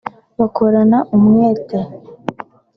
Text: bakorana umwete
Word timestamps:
bakorana 0.39 0.97
umwete 1.15 1.77